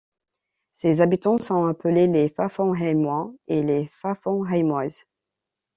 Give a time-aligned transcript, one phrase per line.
[0.73, 5.05] Ses habitants sont appelés les Pfaffenheimois et les Pfaffenheimoises.